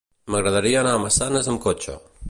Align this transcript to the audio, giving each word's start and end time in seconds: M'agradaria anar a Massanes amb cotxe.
M'agradaria 0.35 0.79
anar 0.81 0.95
a 0.95 1.03
Massanes 1.05 1.51
amb 1.53 1.63
cotxe. 1.69 1.99